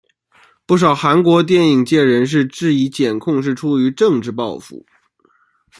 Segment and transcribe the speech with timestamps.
[0.65, 4.83] 不少韩国电影界人士质疑检控是出于政治报复。